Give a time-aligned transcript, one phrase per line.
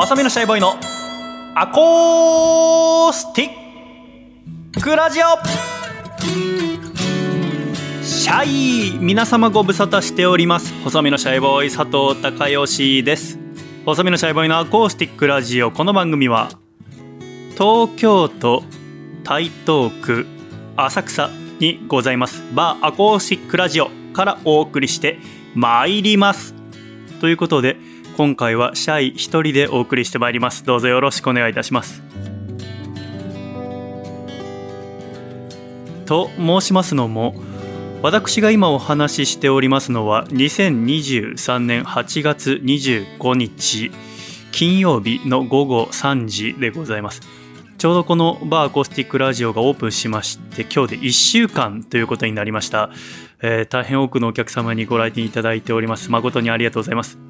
[0.00, 0.78] 細身のシャイボーイの
[1.54, 3.50] アコースティ
[4.72, 5.24] ックラジオ。
[8.02, 10.72] シャイ皆様ご無沙汰しております。
[10.84, 13.38] 細身のシャイボーイ佐藤孝義です。
[13.84, 15.70] 細身のシャイボーイのアコースティックラジオ。
[15.70, 16.48] この番組は
[17.58, 18.62] 東京都
[19.22, 20.26] 台東区
[20.78, 22.42] 浅草にございます。
[22.54, 25.18] バーアコースティックラジオからお送りして
[25.54, 26.54] まいります。
[27.20, 27.76] ということで
[28.20, 30.62] 今回はシャイ一人でお送りしてまいります。
[30.62, 32.02] どうぞよろしくお願いいたします。
[36.04, 37.34] と申しますのも
[38.02, 43.90] 私が今お話ししておりますのは2023年8月25日
[44.52, 47.22] 金曜日の午後3時でございます。
[47.78, 52.90] ちょうどこのバーアコースティックラジオがオープンしまして今日で1週間ということになりました、
[53.40, 56.10] えー、大変多くのお客様にご来店いただいております。
[56.10, 57.29] 誠にありがとうございます。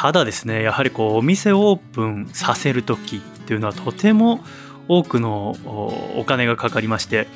[0.00, 4.44] ただですねやはりこうお店オープンさせる時っていうのはとても
[4.86, 5.56] 多くの
[6.16, 7.26] お金がかかりまして、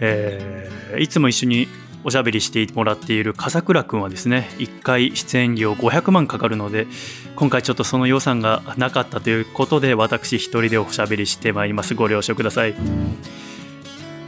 [0.00, 1.68] えー、いつも一緒に
[2.02, 6.88] おしゃべりしてもらっている笠倉くんはですね1回出演料500万かかるので
[7.36, 11.94] 今回ちょっとその予算がなかったということで私一人でおしゃべりしてまいります。
[11.94, 12.74] ご了承ください。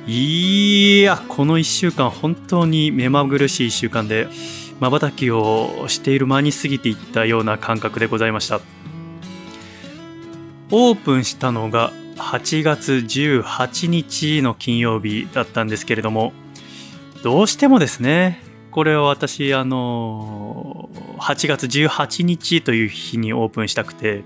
[0.06, 4.28] いやこの1週間本当に目まぐるしい1週間で
[4.80, 8.60] まばたきをしている間に過ぎていったような感覚でございました。
[10.70, 16.32] オープンしたのが8月18日の金曜日だったんですけれども
[17.22, 18.42] どうしてもですね
[18.72, 24.24] これは私あの8月18日という日にオープンしたくて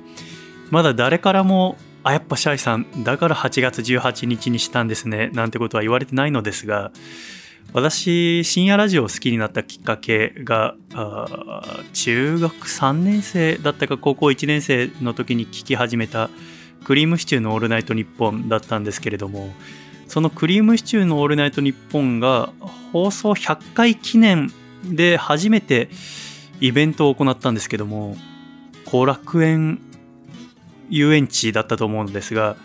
[0.70, 6.90] まだ誰からもあやっぱシャイさんだから8月18日にしたんですねなんてことは言われてないのですが
[7.72, 10.74] 私深夜ラジオを好きになったきっかけが
[11.92, 16.30] 中学3年生だったか高校1年生の時に聞き始めた
[16.84, 19.50] クリームシチューのオールナイトニッポンだったんですけれども
[20.08, 22.52] そのクリームシチューのオールナイトニッポンが
[22.92, 24.52] 放送100回記念
[24.84, 25.90] で初めて
[26.60, 28.16] イベントを行ったんですけども
[28.86, 29.80] 後楽園
[30.88, 32.56] 遊園地だったと思うのですが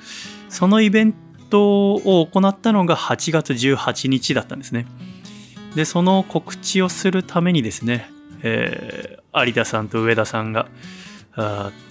[0.50, 4.86] そのイベントトを行ったのが8月18日だったんですね。
[5.76, 8.10] でその告知をするためにですね、
[8.44, 10.68] えー、有田さんと上田さんが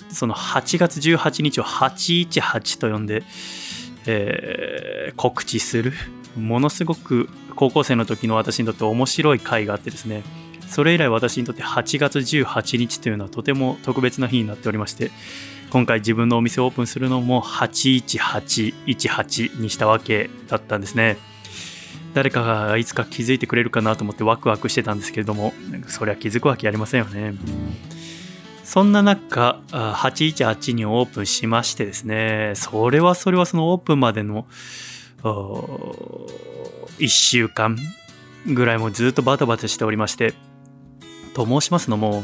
[0.08, 3.22] その8月18日を818と呼んで
[4.06, 5.92] えー、告知する
[6.36, 10.22] ものすごく高校生の時の私にとって面白い回があってですね
[10.68, 15.10] それ以来私にとって8月18日というのはとても特別な日になっておりまして
[15.74, 21.16] 今回自分のお店をオープンするのも81818にしたわけだったんですね。
[22.14, 25.52] 誰かがいつか気づいてくれるかなと思ってワクワクしてたんですけれども
[25.88, 27.34] そりゃ気づくわけありませんよね。
[28.62, 34.46] そんな中、818にオープンしましてですね、それはそれはそのオープンまでの
[35.24, 37.76] 1週間
[38.46, 40.34] ぐらいもずっとバタバタしておりまして、
[41.34, 42.22] と申しますのも、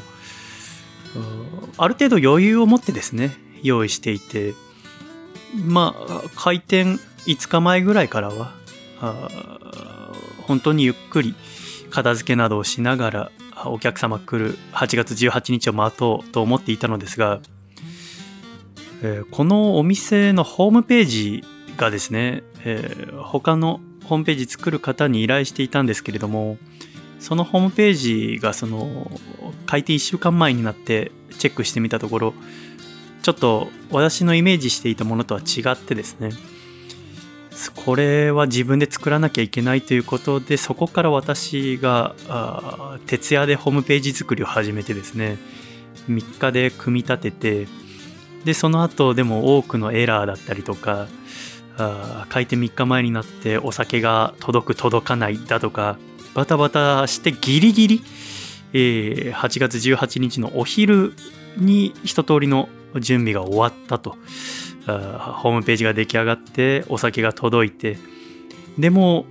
[1.76, 3.32] ある程度余裕を持ってですね、
[3.62, 4.54] 用意していて、
[5.64, 8.52] まあ、開店5日前ぐらいからは、
[10.42, 11.34] 本当にゆっくり
[11.90, 13.32] 片付けなどをしながら
[13.66, 17.40] お客様来る8月18日を待とうと思っていたのですが、
[19.02, 21.44] えー、このお店のホームページ
[21.76, 26.58] がですね、えー、他のホームページ作る方に依頼していたんですけれども
[27.20, 29.10] そのホームページがその
[29.66, 32.34] 開店1週間前になってチェックしてみたところ
[33.22, 36.30] ちょっと私のイメージしていたものとは違ってですね
[37.84, 42.14] これは自分で作らなきゃいけないということでそこから私が
[43.06, 45.36] 徹夜でホームページ作りを始めてですね
[46.08, 47.68] 3日で組み立てて
[48.44, 51.08] でその後でも多くのエラーだったりとか
[52.30, 55.98] 開店3日前になってお酒が届く届かないだとか
[56.34, 58.02] バタバタしてギリギリ、
[58.72, 61.14] えー、8月18日のお昼
[61.56, 62.68] に一通りの
[62.98, 64.16] 準備が終わったと。
[64.86, 67.98] ホームページが出来上がってお酒が届いて。
[68.78, 69.26] でも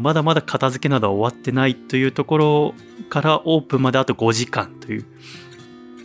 [0.00, 2.74] まだまだ片付けなどは終わってないというところ
[3.08, 5.04] からオープンまであと5時間という。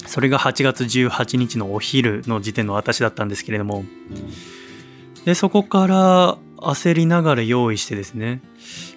[0.06, 3.84] それが8月18日のお昼の時点の私だったんですけれども。
[5.26, 8.42] でそこから焦りながら用意してですね。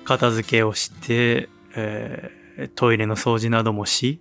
[0.09, 4.21] 片付けをして、えー、トイレの掃除などもし、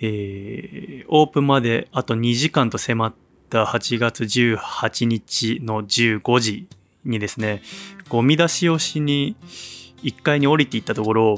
[0.00, 3.14] えー、オープンまであと2時間と迫っ
[3.50, 6.68] た8月18日の15時
[7.04, 7.60] にですね、
[8.08, 9.36] ゴミ出しをしに
[10.02, 11.36] 1階に降りていったところ、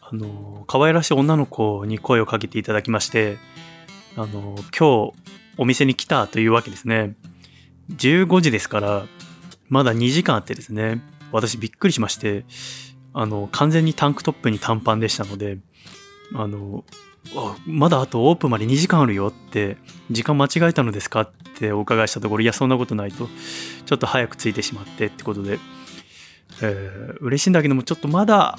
[0.00, 3.36] あの、可愛らしい女の子に声をかけていただきまして、
[4.16, 5.12] あの、今日
[5.58, 7.14] お店に来たというわけですね。
[7.90, 9.06] 15時ですから、
[9.68, 11.02] まだ2時間あってですね、
[11.32, 12.44] 私びっくりしまして、
[13.12, 15.58] あの、完全にタンクトップに短パンでしたので、
[16.34, 16.84] あの、
[17.66, 19.76] まだあとオープンまで2時間あるよって、
[20.10, 23.28] 時間間違えたのですかってお伺いしたところ、いや、そんなことないと、
[23.86, 25.58] ちょっと早く着いてしまってってことで、
[26.62, 28.58] えー、嬉しいんだけども、ちょっとまだ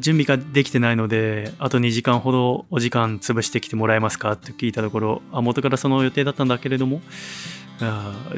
[0.00, 7.00] 準備ができてないので、あと2時間ほどお時間潰してきてもらえますかって聞いたところ、あ元からその予定だったんだけれども、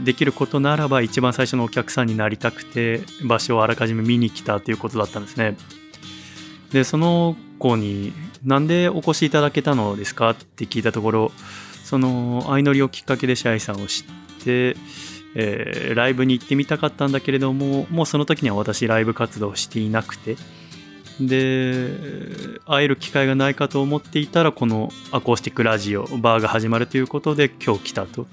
[0.02, 5.56] できることならば一番最初のお客さんになりたくて場所をあらかじめ見に来たということだったんですね。
[6.72, 8.12] で、その子に
[8.44, 11.32] なんでお越しいただけたのですかって聞いたところ、
[11.84, 14.04] その相乗りをきっかけでシャイさんを知
[14.40, 14.76] って、
[15.34, 20.36] えー、ライブに行ってみたかったんだけれども、もうその時には私ライブ活動していなくて、
[21.20, 28.26] で、会える機会がないかと思っていたら、このアコースティックラジオ、バーが始まるということで今日来たと。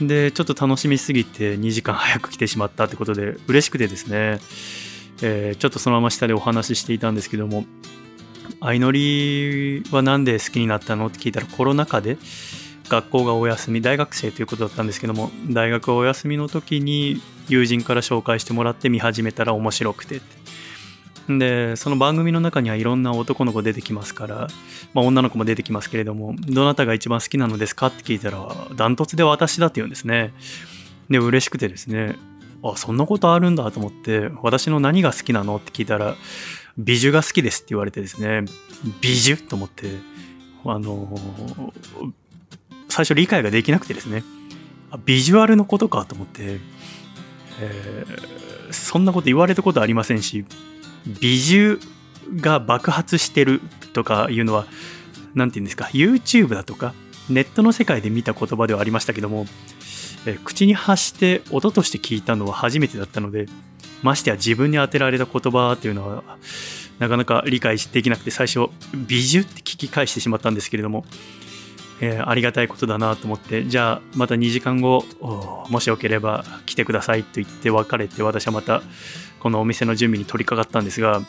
[0.00, 4.38] で、ちょっと楽しみすぎて2時間早く来てしまったってことで嬉しくてですね、
[5.22, 7.64] えー、ちょっとそのまま下でお話ししていたんですけども、
[8.60, 12.18] 相乗りは何で好きになったのって聞いたらコロナ禍で
[12.88, 20.20] 学校がお休み、大学生ということだったんですけども、大学お休みの時に友人から紹介してもらって見始めたら面白くて。
[21.28, 24.48] で、その番組の中にはいろんな男の子出てきますから、
[24.94, 30.32] まあ、女の子も出てきますけれども、どなたが一番好きなのですかって聞いたら、ダントツで私だって言うんですね。
[31.10, 32.16] で、嬉しくてですね、
[32.62, 36.16] あ、そんなことあるんだと思って、私の何が好きなのって聞いたら、
[36.78, 38.44] 美女が好きですって言われてですね、
[39.00, 39.88] 美女と思って、
[40.64, 41.08] あの
[42.88, 44.24] 最初理解ができなくてですね、
[45.04, 46.58] ビジュアルのことかと思って、
[47.60, 50.44] えー、そんなこと言われたことありませんし、
[51.06, 51.78] 美獣
[52.40, 53.60] が爆発してる
[53.92, 54.66] とかいうのは、
[55.34, 56.94] 何て言うんですか、YouTube だとか、
[57.28, 59.46] ネットの世界で見た言葉ではありましたけども、
[60.26, 63.46] え口に発して音として聞いたのは初めてだったので、
[64.02, 66.22] ましてや自分に当てられた言葉っていうのは、
[66.98, 71.04] なかなか理解できなくて、最初、美獣って聞き返してしまったんですけれども、
[72.00, 75.04] えー、ありがたいことだなと思って、じゃあまた2時間後、
[75.70, 78.82] もしよければ来てくださいと言って別れて、私はまた
[79.40, 81.22] このお店の準備に取り掛かったんですが、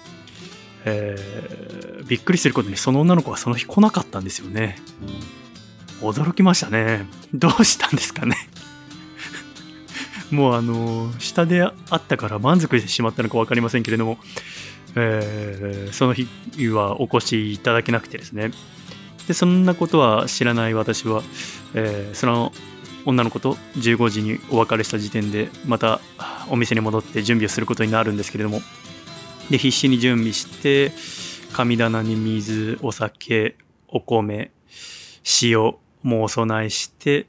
[0.86, 4.78] えー、びっくりすることにその女の子はその日来なかったんですよね。
[6.02, 7.06] 驚きましたね。
[7.34, 8.36] どうしたんですかね。
[10.32, 14.18] もうあの、下であったから満足してしまったのか分かりませんけれども、
[14.96, 16.28] えー、その日
[16.70, 18.52] はお越しいただけなくてですね。
[19.28, 21.24] で、そんなことは知らない私は、
[21.74, 22.52] えー、その
[23.08, 26.02] 女の子と15時にお別れした時点でまた
[26.50, 28.60] お店に戻って準備をすることになるんですけれども
[29.50, 30.92] で必死に準備して
[31.54, 33.56] 神棚に水お酒
[33.88, 34.52] お米
[35.42, 35.74] 塩
[36.04, 37.28] もお供えして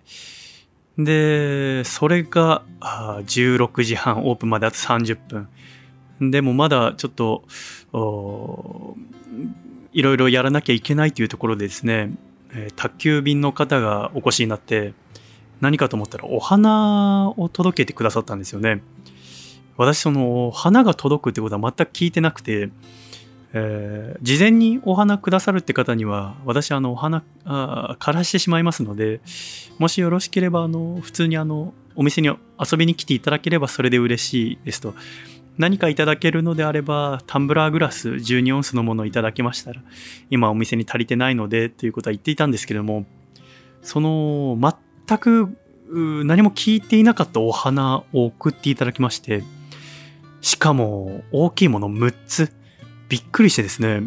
[0.99, 5.49] でそれが16時半オープンまであと30分。
[6.33, 7.45] でもまだちょっと
[9.93, 12.11] いろいろやらなきゃいけないというところでですね
[12.75, 14.95] 宅急便の方がお越しになって
[15.61, 18.83] 何かと思ったらお花を届けてくださったんですよね。
[19.77, 22.71] 私その花が届くってことは全く聞いてなくて、
[23.53, 29.21] えー、事前にお花くださるって方には私あのお花あ枯らしてしまいますので
[29.79, 34.95] もしよろしければあの普通にあのお店に遊びに来ていただければそれで嬉しいですと
[35.59, 39.83] 何かいただけるのであればタンブラーグラス12オンスのものをいただけましたら
[40.29, 43.07] 今お店に足りてないのでということは言っていたんですけれども
[43.83, 44.57] その
[45.09, 45.57] 全く
[45.91, 49.43] 何も聞いていなかったお花を送っていただきまして、
[50.43, 52.53] しかも大きいもの6つ。
[53.09, 54.03] びっくりしてですね、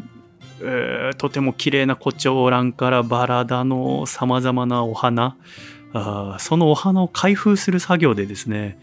[0.62, 5.36] えー、とても綺麗な胡蝶蘭からバラダの様々なお花。
[5.94, 8.78] あ、そのお花を開封する作業でですね、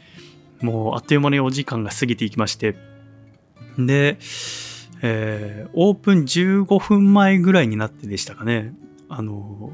[0.60, 2.74] もうあっという間にお時間が過ぎていきまして、
[3.78, 4.18] で、
[5.02, 8.74] えー、オープン15分前ぐらいになってでしたかね、
[9.08, 9.72] あの、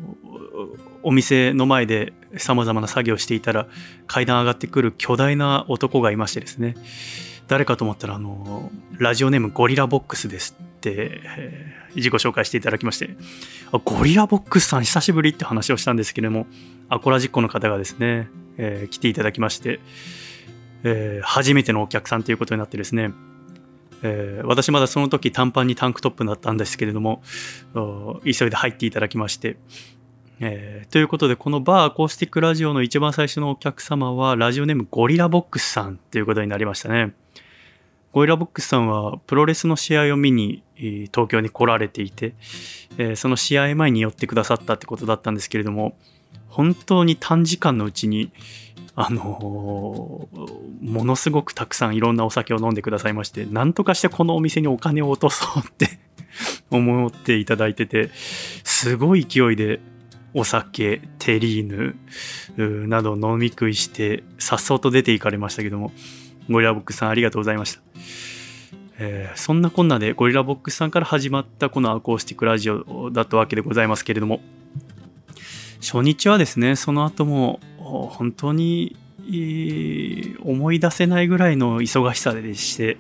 [1.02, 3.66] お店の前で様々な作業をしていたら
[4.07, 6.76] 階段上がってくる巨大な男がいましてですね。
[7.47, 13.11] 誰かと思ったらあのラジオネームゴリラボックスですって、えー、自己紹介していただきまして
[13.71, 16.47] あゴリラボックスさん久しぶりって話をしたんですけれども
[16.88, 19.81] アコラジッコの方がですね、えー、来ていただきまして、
[20.85, 23.12] えー、初めてのお客さんということになってですね
[24.07, 27.23] えー、私まだその時短パンにタンクトップだったんですけれども
[28.23, 29.57] 急いで入っていただきまして
[30.47, 37.15] えー、ということで、このバーアコースティックラジオの一番最初のお客様は、ラジオネームゴリラボックスさんということになりましたね。
[38.13, 42.35] ゴリラボックスさんは、プロレスの試合を見に東京に来られていて、
[42.99, 45.97] えー、その試合前に寄ってくださったってことだったんですけれども、
[46.49, 48.31] 本当に短時間のうちに
[48.95, 50.29] あの
[50.83, 55.99] ものすごくたくさんいろんなお酒を飲んでくださいましてなんとかしてこのお店にお金を落とそうって
[56.71, 59.81] 思っていただいててすごい勢いで
[60.35, 61.97] お酒テリー
[62.57, 65.93] ヌなど飲み食いしてさっそうと出ていかれましたけども
[66.50, 67.81] ゴリラボックスさんありがとうございました、
[68.99, 74.41] えー、そんなこんなでゴリラボックスさんから始まったこのアコースティックラジオだったわけでございますけれども
[75.81, 78.97] 初日はですねその後も本当に
[80.43, 82.97] 思い出せないぐらいの忙しさでして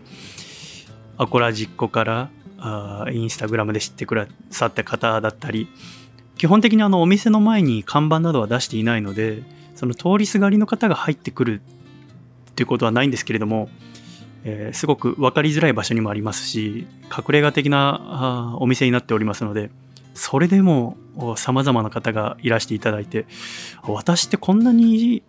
[1.16, 5.68] アコラジッコからあインスタグラムで知ってくださった方だったり
[6.36, 9.42] 基本的にあのお店の前に看板などは出していないので
[9.74, 11.60] その通りすがりの方が入ってくる
[12.50, 13.68] っていうことはないんですけれども、
[14.44, 19.70] えー、すごく分かりづらい場所にもありますし隠れ家的なお店になっておりますので
[20.14, 20.96] それでも
[21.36, 23.26] 様々な方がいらしていただいて
[23.82, 25.22] 私ってこんなに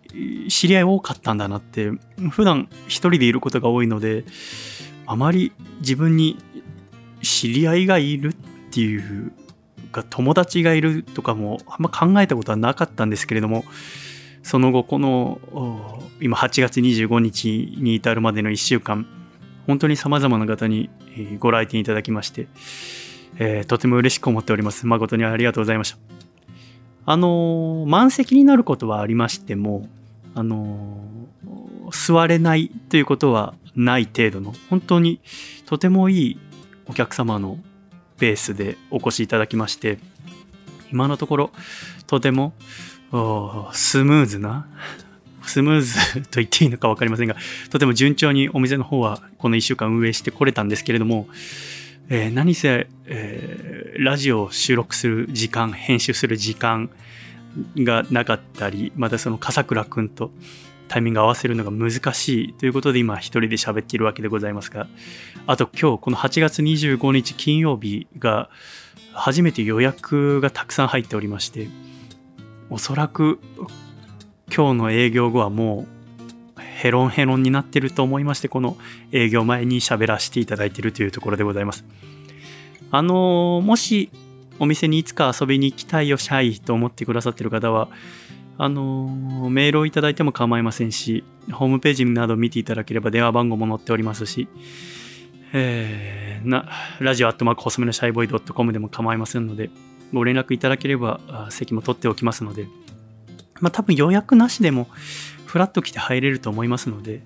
[0.48, 1.90] 知り合い多かったんだなって
[2.30, 4.24] 普段一人でいることが多いので
[5.06, 6.38] あまり自分に
[7.22, 8.34] 知り合いがいるっ
[8.70, 9.32] ていう
[9.96, 13.64] か友達がいるとかもあんま考えたことはなかったんですけれども
[14.42, 19.06] その後この今8月25日に至るまでの1週間
[19.66, 20.90] 本当に様々な方に
[21.40, 22.46] ご来店いただきまして
[23.38, 24.86] えー、とても嬉しく思っております。
[24.86, 25.98] 誠にありがとうございました。
[27.04, 29.88] あの、満席になることはありましても、
[30.34, 30.98] あの、
[31.92, 35.20] 座れないということはない程度の、本当に
[35.66, 36.40] とてもいい
[36.86, 37.58] お客様の
[38.18, 39.98] ベースでお越しいただきまして、
[40.92, 41.50] 今のところ、
[42.06, 42.52] とても
[43.72, 44.66] スムーズな、
[45.42, 47.36] スムーズと言っていいのか分かりませんが、
[47.70, 51.28] とても順調にお店の方はこの1週間運営してこれたんですけれども、
[52.08, 56.90] えー、何せ、えー、ラジオを収録する時間編集する時間
[57.76, 60.30] がなかったりまたその笠倉くんと
[60.88, 64.86] タイミング合わせるのが難しいということで今一人で喋っているわけでございますが
[65.46, 68.48] あと今日この8月25日金曜日が
[69.12, 71.68] 初めて予約がたくさん入っておりまして
[72.70, 73.40] おそらく
[74.54, 75.96] 今日の営業後はもう
[76.76, 78.76] ヘロンヘロンになってると思いまして、この
[79.10, 81.84] 営業前に喋らせていただいているというところでございます。
[82.90, 84.10] あのもし
[84.58, 87.88] お店にいつか遊びに行きたいよ、シャイと思ってくださってる方は、
[88.58, 94.48] あのメールをいただいても構いませんし、ホームページなど見ていただければ電話番号も載っておりますし、
[95.52, 96.68] えー、な、
[97.00, 99.70] ラジオアットマークホスメのシャイボーイ .com でも構いませんので、
[100.12, 102.66] ご連絡いただければ席も取っておきますので、
[103.60, 104.88] まあ多分予約なしでも
[105.44, 107.22] フラッと来て入れると思いますので、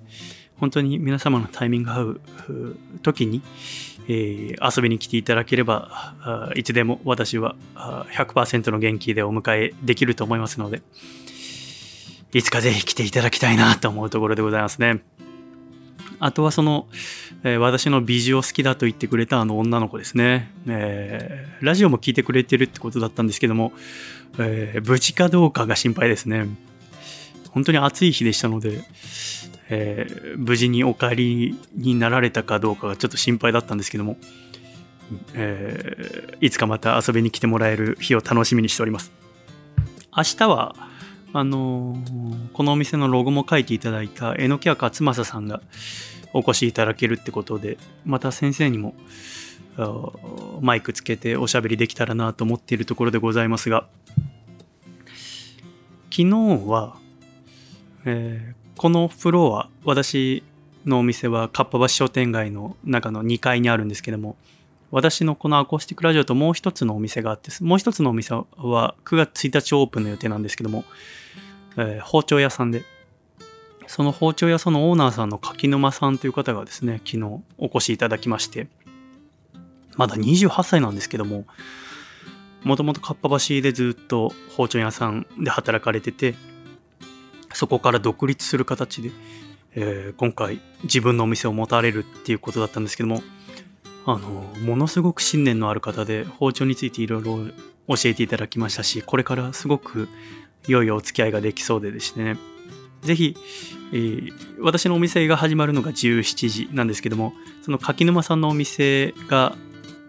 [0.57, 2.21] 本当に皆様のタイミング合う
[3.01, 3.41] 時に、
[4.07, 10.81] えー、遊びに来ていただければ、いつでも私は100%の元気でお迎えできると思いますので、
[12.33, 15.03] いつかぜひ来ていただきたいなと思うところでございますね。
[16.19, 16.87] あとはその、
[17.43, 23.73] えー、私の美女を好きだと言ってくれたあの女の子ですね、えー、ラジオも聞いてくれてるってことだったんですけども、
[24.37, 26.45] えー、無事かどうかが心配ですね。
[27.49, 28.83] 本当に暑い日でしたので、
[29.69, 34.17] えー、無事にお帰りになられたかどうかがちょっと心配だったんですけども、
[35.33, 39.11] えー、いつかまた遊びに来てもらえる日を楽しみにしております。
[40.15, 40.75] 明日は、
[41.33, 45.61] あのー、このお店のロゴも書いていただいた榎谷勝正さんが
[46.33, 48.95] お越しいただけるってことで、また先生にも
[50.61, 53.87] マイクつけておしゃべりできたらなと思っているところでございますが、
[56.09, 56.35] 昨日
[56.67, 57.01] は
[58.05, 60.43] えー、このフロア私
[60.85, 64.35] のお店はかっぱ橋商店街の中の2階にあるんですけども
[64.89, 68.45] 私のこのアコースティックラジオともう一つのお店があってもう一つのお店は
[69.05, 70.83] 9月1日オープンの予定なんですけども、
[71.77, 72.83] えー、包丁屋さんで。
[73.87, 78.67] その包丁屋さんのオーナーさんの柿沼さんという方がですね昨日お越しいただきまして。
[79.97, 81.45] まだ28歳なんですけども
[82.63, 86.35] もともとかっぱ橋でずっと包丁屋さんで働かれてて
[87.53, 89.11] そこから独立する形で、
[89.75, 93.21] えー、今回自分のお店を持たれるっていうことだったんですけども、
[94.05, 94.27] あの、
[94.63, 97.37] ものすごく信念のある方で包丁についていろいろ
[97.87, 100.07] 教えていただきましたし、これからすごく
[100.67, 102.37] 良いお付き合いができそうでですね、
[103.01, 103.35] ぜひ、
[103.93, 109.55] えー、私のお店が始まるのが17時なんですけども、その柿沼さんのお店が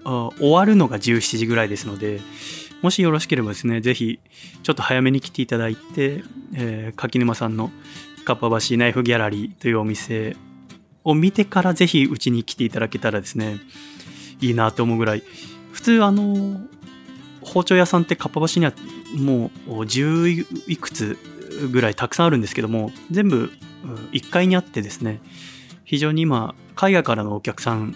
[0.05, 2.21] 終わるのが17時ぐらいですので、
[2.83, 4.19] もしよろしければですね、ぜひ、
[4.63, 6.23] ちょっと早めに来ていただいて、
[6.55, 7.71] えー、柿沼さんの
[8.25, 10.37] かっぱ橋ナイフギャラリーというお店
[11.05, 13.59] を見てからぜひうちに来ていただけたらですね、
[14.41, 15.23] いいなと思うぐらい、
[15.73, 16.61] 普通あの、
[17.41, 18.73] 包丁屋さんってかっぱ橋には
[19.15, 21.19] もう10いくつ
[21.71, 23.51] ぐらいたくさんあるんですけども全部
[24.13, 25.21] 1階にあってですね
[25.85, 27.95] 非常に今海外からのお客さん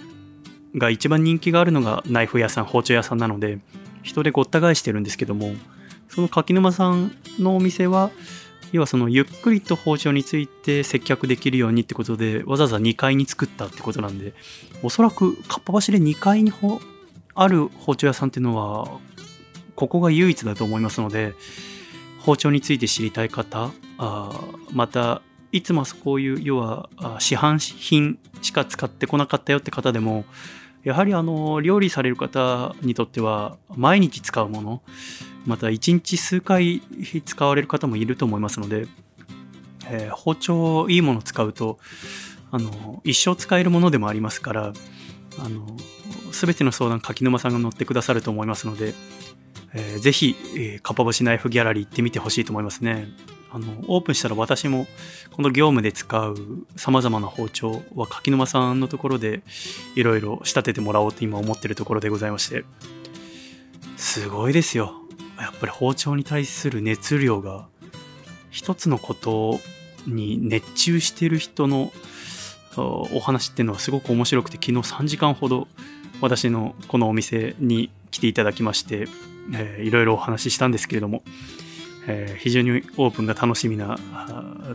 [0.76, 3.58] が一番人気があるのがナイフ屋さん包丁屋さんなので
[4.02, 5.52] 人でごった返してるんですけども
[6.08, 8.10] その柿沼さんのお店は
[8.72, 14.34] 要はそのゆっくりと包丁について接客できるようにってことでわざわざ2階に作ったってことなんで
[14.82, 16.52] おそらくかっぱ橋で2階に
[17.34, 18.98] ある包丁屋さんっていうのは
[19.76, 21.34] ここが唯一だと思いますので
[22.18, 24.40] 包丁について知りたい方あ
[24.72, 26.90] またいつもこういう要は
[27.20, 30.24] 市販品しか使ってこなかったよって方でも
[30.82, 34.82] やはりあの料理される方にとっては毎日使うもの
[35.46, 36.82] また1日数回
[37.24, 38.86] 使われる方もいると思いますので、
[39.88, 41.78] えー、包丁いいものを使うと
[42.50, 44.72] あの一生使えるものでもありますから
[45.38, 45.66] あの
[46.32, 48.94] 全ての相談柿沼さんが乗ってくださると思いますので、
[49.76, 53.08] えー、ぜひ、えー、かっぱ橋ナイフギャラリー行ってみてほしいと思いますね。
[53.50, 54.86] あのオープンしたら私も
[55.30, 56.36] この業務で使う
[56.76, 59.42] さまざまな包丁は柿沼さんのところで
[59.94, 62.64] いろいろ仕立ててもらおうと今思ってるところでございまして
[63.96, 64.94] すごいですよ
[65.38, 67.68] やっぱり包丁に対する熱量が
[68.50, 69.58] 一つのこと
[70.06, 71.92] に熱中してる人の
[72.76, 75.68] お話っていうのはすごく面白くて昨日3時間ほど
[76.20, 79.06] 私のこのお店に来ていただきまして、
[79.52, 81.22] えー、いろいろお話ししたんですけれども、
[82.06, 83.98] えー、非常にオープンが楽しみな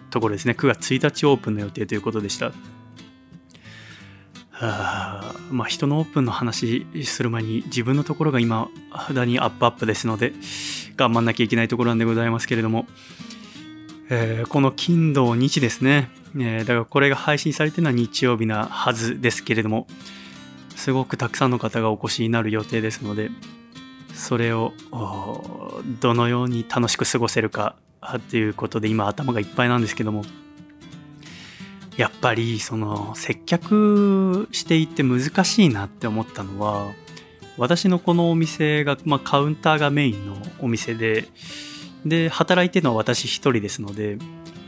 [0.09, 0.55] ところですね。
[0.57, 2.51] 9月1日オープンの予定ということでした。
[4.63, 10.33] あまあ人のオープンの話する前に自分のところが今肌にアップアップですので
[10.95, 12.85] 頑張んなきゃいけないところなんでございますけれども、
[14.11, 19.87] えー、この金土日ですね、えー、だからこれが配信されてるのは日曜日なはずですけれども
[20.75, 23.31] すごくたくさんの方がお越しになる予定ですので
[24.13, 24.73] それを
[25.99, 27.75] どのように楽しく過ごせるか
[28.29, 30.23] ということで今頭がいっぱいなんですけども。
[31.97, 36.87] やっぱりその接客していって難しいなって思ったのは
[37.57, 41.27] 私のこのお店が、まあ、カウンターがメインのお店で
[42.05, 44.17] で働いてるのは私一人ですので、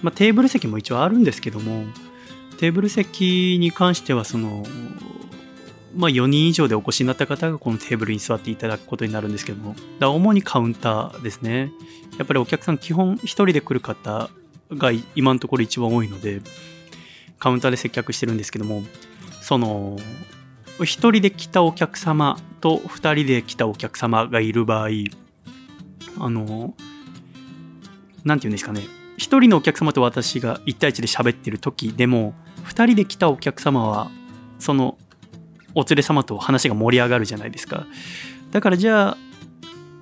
[0.04, 1.86] まあ、テーブル席も一応あるんですけども
[2.58, 4.64] テーブル席に関してはその、
[5.96, 9.76] まあ、4人以上でお越しになった方がこのテーブルに座っていただくことになるんですけども。
[10.00, 11.72] だ主にカウンターですね。
[12.18, 14.30] やっぱりお客さん基本一人で来る方
[14.72, 16.42] が今のところ一番多いので
[17.40, 18.84] カウンターで接客してるんですけども。
[19.44, 19.98] その
[20.80, 24.88] 1人で来たお客様と2人で来たお客様がいる場合
[26.18, 26.74] あの
[28.24, 28.82] 何て言うんですかね。
[29.18, 34.10] 1人のお客様と私が1対1で喋ってる時でも2人で来たお客様は
[34.60, 34.98] その
[35.76, 37.86] お連れ様と話が盛り上がるじゃないですか。
[38.52, 39.18] だからじゃあ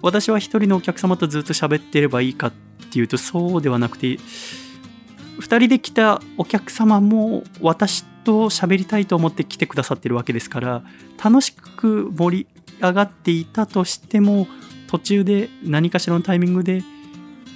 [0.02, 2.52] 私は1人のお客様とずっと喋ってればいいかっ
[2.92, 10.84] ていうとそうではなくて2人で来たお客様も私と喋りたいと思って来てくださってるわけですから
[11.24, 12.48] 楽しく盛り
[12.80, 14.48] 上がっていたとしても
[14.88, 16.84] 途中で何かしらのタイミングで1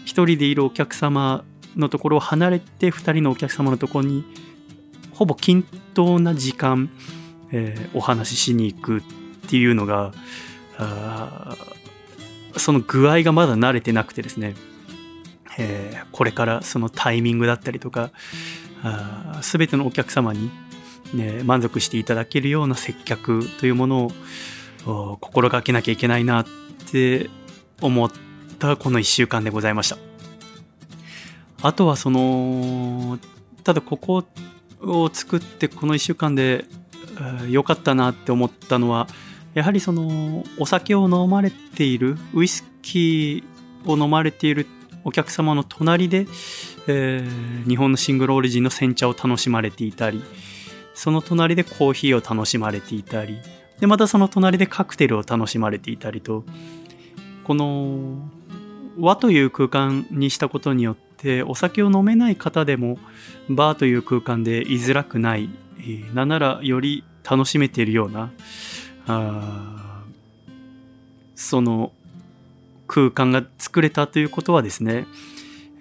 [0.06, 1.44] 人でいるお客様
[1.76, 4.24] のところを離れて2人のお客様のところに
[5.14, 6.90] ほぼ均等な時間、
[7.52, 9.02] えー、お話ししに行くっ
[9.48, 10.14] ていうのが
[12.58, 14.56] その具合がまだ慣れてなくてですね。
[15.58, 18.12] えー、これからそのタイミングだったりとか
[19.42, 20.52] 全てのお客様に、
[21.14, 24.12] ね、満足していただけるような接客というもの
[24.86, 26.46] を心がけなきゃいけないなっ
[26.92, 27.30] て
[27.82, 28.12] 思っ
[28.60, 29.98] たこの1週間でございました。
[31.62, 33.18] あとはその
[33.64, 34.24] ただここ
[34.82, 36.66] を作ってこの1週間で
[37.50, 39.08] 良かったなって思ったのは
[39.54, 44.68] やはりそのお酒を飲まれているウイスキーを飲まれている
[45.04, 46.28] お客様の隣で、
[46.88, 50.24] えー、日本のシングルオリジンの煎茶を楽しまれていたり
[50.94, 53.38] その隣でコーヒーを楽しまれていたり
[53.80, 56.44] でまたその隣でカクテルを楽しまれていたりと
[57.44, 58.30] この
[58.98, 62.98] 和という空間にしたことによってお酒を飲めない方でも
[63.50, 65.50] バーという空間で居づらくない
[66.14, 68.32] なんならより楽しめているような
[69.08, 70.04] あ
[71.36, 71.92] その
[72.88, 75.06] 空間が作れたということはですね、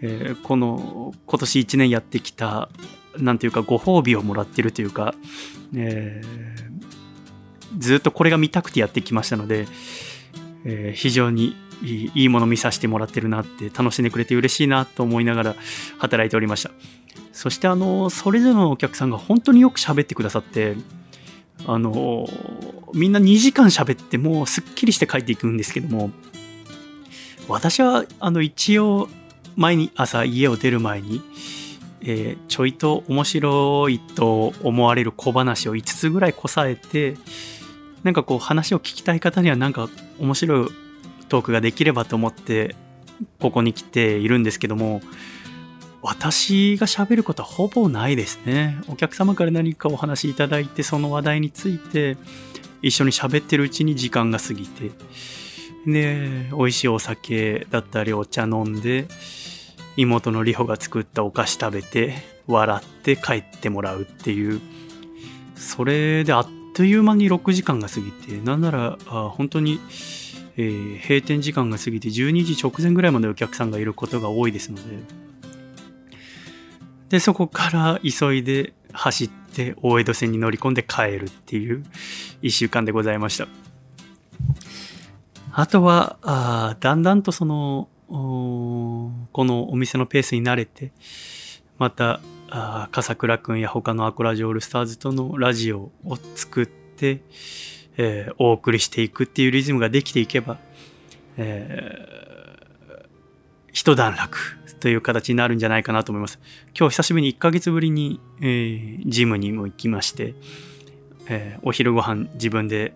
[0.00, 2.68] えー、この今年1年やってきた
[3.16, 5.14] 何ていうかご褒美をもらってるというか、
[5.76, 9.66] えー、ずっとこれが見たくてやってきましたので、
[10.64, 15.56] えー、非常にいいもの見させてもらってるなって楽しんでくれて嬉しいなと思いながら
[15.98, 16.70] 働いておりました。
[17.34, 20.76] そしてあのそれぞれのお客さんが本当によく喋ってくださって
[21.66, 22.26] あの
[22.94, 26.10] みんな2時間喋ってもうすっきりして帰っていくんですけども
[27.48, 29.08] 私はあの一応
[29.56, 31.22] 毎朝家を出る前に、
[32.02, 37.16] えー、ちょいと面白いと思われる小話を5つぐらいこさえて
[38.04, 39.88] なんかこう話を聞きたい方にはなんか
[40.20, 40.68] 面白い
[41.28, 42.76] トークができればと思って
[43.40, 45.00] ここに来ているんですけども
[46.06, 48.76] 私が喋ることはほぼないですね。
[48.88, 52.18] お客様から何かお話しいただいてその話題について
[52.82, 54.90] 一緒に喋ってるうちに時間が過ぎて。
[55.86, 59.06] で美味しいお酒だったりお茶飲んで
[59.96, 62.14] 妹の里穂が作ったお菓子食べて
[62.46, 64.60] 笑って帰ってもらうっていう。
[65.56, 68.42] それであっという間に6時間が過ぎて。
[68.42, 69.80] なんならあ本当に、
[70.58, 75.23] えー、閉店時間が過ぎて12時直前ぐらいまでお客さんがいることが多いですので。
[77.14, 81.84] でそこから急いで走って大江戸線に乗り込んで帰るっていう
[82.42, 83.46] 1週間でございました。
[85.52, 89.12] あとはあだんだんとそのこ
[89.44, 90.90] のお店のペースに慣れて、
[91.78, 92.18] また、
[92.50, 97.20] あ笠倉くんや他のアコラジオールスターズとのラジオを作って、
[97.96, 100.58] えー、お送りしていくっていうリズムができていけば、
[101.36, 102.33] えー、
[103.74, 104.38] 一段落
[104.78, 106.38] という形になるんじゃないかなと思います。
[106.78, 110.34] 今日久しぶりに1ヶ月ぶりに、えー、ジムにも行きまして、
[111.28, 112.94] えー、お昼ご飯自分で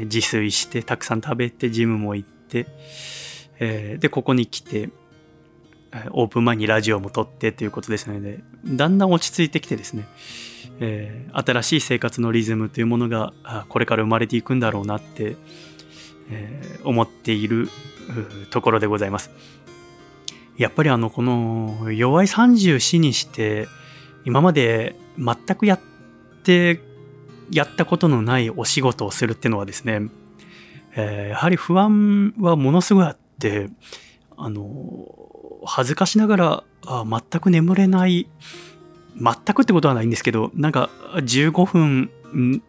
[0.00, 2.66] 自炊してたくさん食べてジムも行って、
[3.60, 4.88] えー、で、ここに来て、
[6.10, 10.06] オープン前にラジオも撮ってということですので、だんだん落ち着いてきてですね、
[10.80, 13.32] え、新しい生活のリズムというものが
[13.68, 15.36] これから生まれていくんだろうなって、
[16.30, 17.68] え、思っている
[18.50, 19.30] ところでございます。
[20.56, 23.66] やっぱりあの、この弱い34にして、
[24.24, 25.80] 今まで全くやっ
[26.44, 26.80] て、
[27.50, 30.08] やったことのないお仕事をするっていうのはですね、
[30.96, 33.68] えー、やはり不安はものすごいあって、
[34.36, 35.08] あの、
[35.66, 38.28] 恥ずかしながらあ全く眠れない、
[39.16, 42.10] 全くってことはないんですけど、なんか15分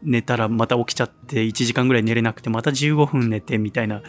[0.04, 4.02] 寝たらまた起きちゃって1時間ぐらい寝れなくてまた15分寝てみたいな、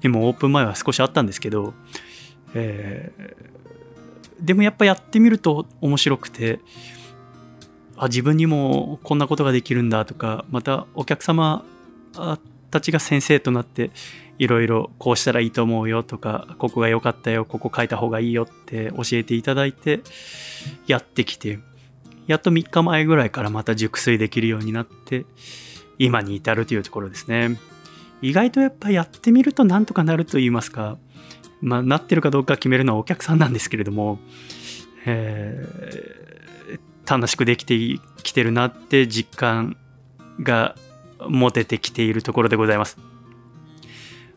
[0.00, 1.74] でもオープン前は少しあったんですけど、
[2.54, 6.60] えー、でもやっぱやってみると面白くて、
[7.96, 11.64] あ自分にもこんなことができるんだとか、またお客様
[12.70, 13.90] たちが先生となって
[14.38, 20.00] いろいろこうしたらいいと思うよとかここが良かったよここ書いた方がいいよって教えていただいて
[20.86, 21.58] やってきて
[22.28, 25.24] やっと3日前ぐらいからまた熟睡できるようになって
[25.98, 27.58] 今に至るというところですね。
[28.20, 30.98] 意外とやっぱやってみるとなんとかなると言いますか
[31.60, 34.18] まあなってるかどうか決めるのはお客さんなんですけれども、
[35.06, 37.76] えー、楽しくできて
[38.22, 39.76] きてるなって実感
[40.40, 40.74] が
[41.28, 42.98] 持ててきているところでございます。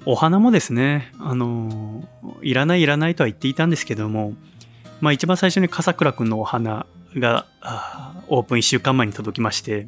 [0.06, 2.08] お花もですね、あの、
[2.42, 4.34] いらないいらないとは言っていたんですけども、
[5.00, 7.46] まあ一番最初に笠倉くんのお花が
[8.28, 9.88] オープン1週間前に届きまして、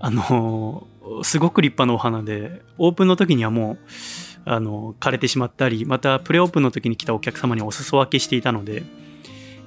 [0.00, 0.88] あの、
[1.22, 3.78] すごく立派なお花で、オープンの時にはもう、
[4.44, 8.82] あの、枯れてしまったり、またプレオープンの時に来たお客様にお裾分けしていたので、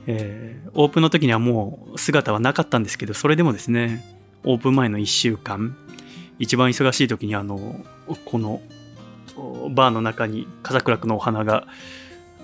[0.07, 4.03] えー、オープンの時にはもう姿はなかったんですけど、それでもですね、
[4.43, 5.75] オープン前の1週間、
[6.39, 7.86] 一番忙しい時にあの
[8.25, 8.62] この
[9.69, 11.67] バーの中に笠倉区のお花が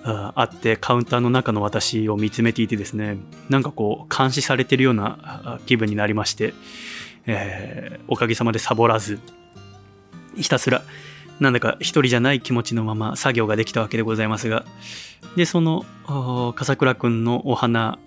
[0.04, 3.18] あってカウンターの中の私を見つめていてですね
[3.50, 6.54] なんかこう監視されてるような気分になりまして、
[7.26, 9.20] えー、おかげさまでサボらず
[10.38, 10.84] ひたすら
[11.40, 14.66] なんだか一人じゃない気持ちのまま作業ができたわけでございますが。
[15.36, 15.86] でその
[16.56, 18.00] 笠倉くんのお花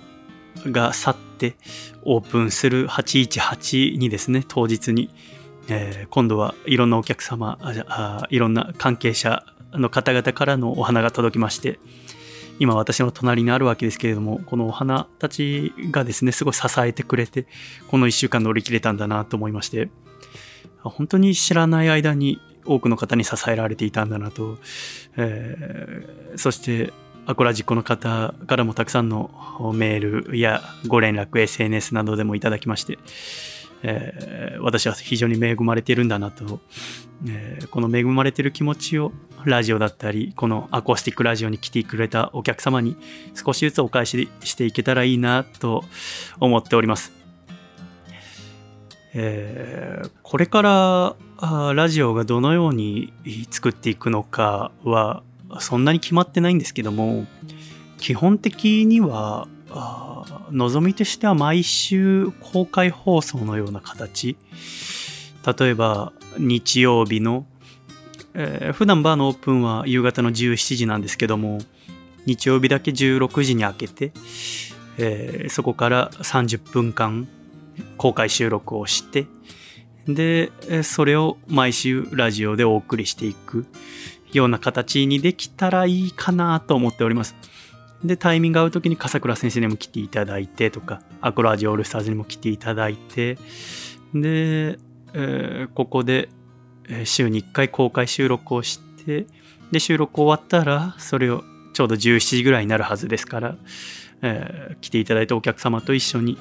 [0.66, 1.56] が去って
[2.02, 5.10] オープンする818にですね当日に。
[5.68, 11.78] えー、今度はいろんなお客様あいろんな関係者の方々からのお花が届きまして
[12.58, 17.46] 今私の隣にあるわけですけれどもこのお花たちがですねすごい支えてくれて
[17.86, 19.88] この1週間乗り切れたんだなと思いまして。
[20.90, 24.58] 本当に知らない間に多くの方に支えられていたんだなと、
[25.16, 26.92] えー、そして
[27.26, 29.30] アコラジッコの方からもたくさんの
[29.74, 32.98] メールやご連絡 SNS などでもいただきまして
[33.82, 36.60] えー、私は非常に恵まれているんだなと、
[37.28, 39.12] えー、この恵まれている気持ちを
[39.44, 42.96] ラジオだったりこのアコースティックラジオに来てくれたお客様に
[43.34, 45.84] 少しずつお返ししていけたらいいなと
[46.38, 47.12] 思っております。
[49.14, 51.16] えー、これから
[51.74, 53.12] ラジオがどのように
[53.50, 55.22] 作っていくのかは
[55.58, 57.26] そんなに決まってないんですけども
[57.98, 59.48] 基本的には
[60.50, 64.36] 望みとしては毎週公開放送のような形。
[65.58, 67.46] 例えば日曜日の
[68.34, 71.58] えー、普段バーのオープンは夕方の17時なんですけども、
[72.24, 74.12] 日曜日だけ16時に開けて、
[74.98, 77.28] えー、そこから30分間
[77.96, 79.26] 公開収録をして、
[80.08, 80.50] で、
[80.82, 83.66] それを毎週ラジオでお送りしていく
[84.32, 87.34] ような形にできたらいいかなと思っております。
[88.04, 93.36] で、タイミング合う時に笠倉先生にも来ていただいてとか、アクロアジオールスターズにも来ていただいて、
[94.14, 94.78] で、
[95.14, 96.28] えー、ここで
[97.04, 99.26] 週に1回公開収録をして、
[99.70, 103.56] で、収録終わったら、それをちょうど17時ぐらいになるはずですから、
[104.22, 106.38] えー、来ていただいたお客様と一緒に、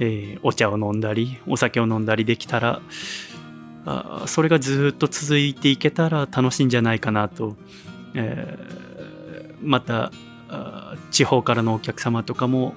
[0.00, 2.80] えー、お茶を飲んだり、お酒を飲んだりできたら、
[3.86, 7.56] あそれがずっと続いていけたら楽しいんじゃないかなと、
[8.14, 10.10] えー、また
[11.10, 12.74] 地方からのお客様とかも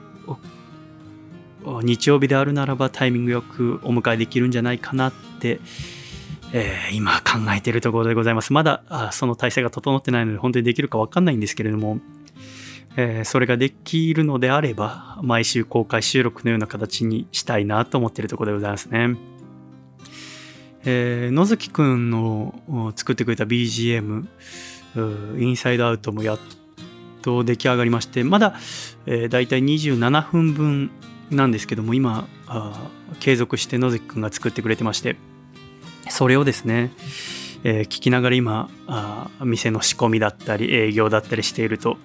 [1.82, 5.60] 日曜日であるならばタイミングよくお迎えできるんじゃないかなって、
[6.54, 8.54] えー、今考えているところでございます。
[8.54, 12.00] まだその体制が整ってないので本当にできるかわかんないんですけれども、
[12.96, 19.16] えー、それができるのであれば毎週公開収録のような形にしたいなと思っているところでございますね。
[20.86, 24.26] えー、野月くんの作ってくれた BGM、
[25.40, 26.40] インサイドアウトもやっ
[27.22, 28.56] と出来上がりまして、まだ、
[29.06, 30.92] えー、だいたい27分分
[31.32, 32.28] なんですけども、今、
[33.20, 35.16] 継続して野月くんが作ってくれてまして、
[36.10, 36.92] それをですね、
[37.64, 41.98] えー、聞きながら今あ、店の仕込みだったり、営業だったりしていると、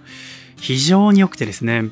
[0.61, 1.91] 非常に良くてですね、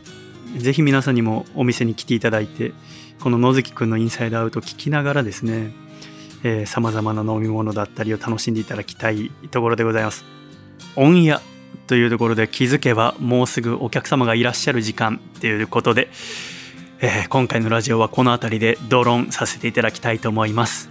[0.56, 2.72] ぜひ皆さんにもお店に来ていただいて、
[3.20, 5.72] この野月くんのインサイドアウトを聞きながらですね、
[6.66, 10.24] さまざまな飲み物だったりを楽しんでいただきたいところでございます。
[10.96, 11.40] オンヤ
[11.86, 16.08] というところで気づけばもうすぐお客様がいらっしゃる時間ということで、
[17.00, 20.88] えー、今回のラジオはこの辺りでドローンさせていただきたいと思います。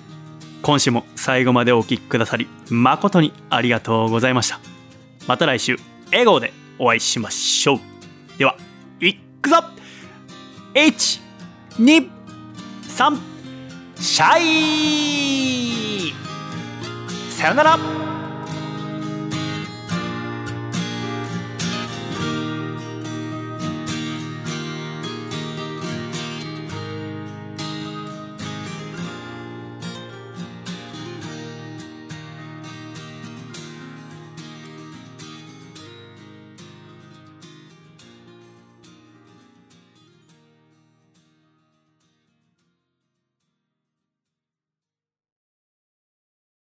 [0.61, 4.59] 今週も最後までお聴きくださり誠にありがとうございました。
[5.27, 5.77] また来週、
[6.11, 7.79] 笑顔でお会いしましょう。
[8.37, 8.57] では、
[8.99, 9.57] いくぞ
[10.73, 11.21] !1、
[11.79, 12.09] 2、
[12.97, 13.17] 3、
[13.99, 16.13] シャイ
[17.31, 17.79] さよなら